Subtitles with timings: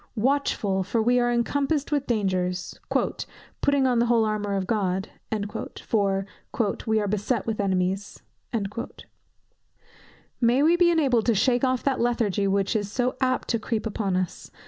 [0.15, 2.73] Watchful, for we are encompassed with dangers;
[3.59, 5.09] "putting on the whole armour of God,"
[5.83, 6.25] for
[6.87, 8.23] "we are beset with enemies."
[10.41, 13.85] May we be enabled to shake off that lethargy which is so apt to creep
[13.85, 14.49] upon us!